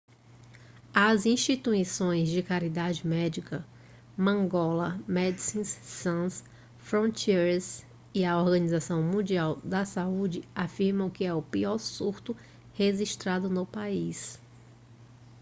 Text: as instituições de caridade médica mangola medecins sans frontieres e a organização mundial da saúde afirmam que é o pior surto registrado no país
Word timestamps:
as 0.95 1.27
instituições 1.27 2.27
de 2.29 2.41
caridade 2.41 3.05
médica 3.05 3.63
mangola 4.17 4.99
medecins 5.07 5.67
sans 5.67 6.43
frontieres 6.79 7.85
e 8.11 8.25
a 8.25 8.41
organização 8.41 9.03
mundial 9.03 9.57
da 9.57 9.85
saúde 9.85 10.43
afirmam 10.55 11.07
que 11.07 11.23
é 11.23 11.31
o 11.35 11.43
pior 11.43 11.77
surto 11.77 12.35
registrado 12.73 13.47
no 13.47 13.63
país 13.63 14.39